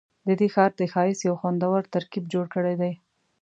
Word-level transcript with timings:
ددې 0.27 0.47
ښار 0.53 0.71
د 0.77 0.81
ښایست 0.93 1.21
یو 1.27 1.35
خوندور 1.41 1.81
ترکیب 1.93 2.23
جوړ 2.33 2.45
کړی 2.55 2.75
دی. 2.81 2.93